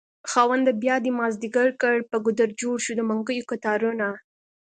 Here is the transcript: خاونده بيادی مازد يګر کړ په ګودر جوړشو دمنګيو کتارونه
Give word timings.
خاونده 0.31 0.71
بيادی 0.83 1.11
مازد 1.19 1.41
يګر 1.47 1.69
کړ 1.81 1.95
په 2.09 2.17
ګودر 2.25 2.49
جوړشو 2.59 2.91
دمنګيو 2.99 3.47
کتارونه 3.51 4.07